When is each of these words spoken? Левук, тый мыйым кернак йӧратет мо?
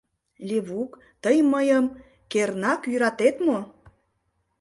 Левук, 0.47 0.91
тый 1.23 1.37
мыйым 1.51 1.85
кернак 2.31 2.81
йӧратет 2.91 3.35
мо? 3.45 3.59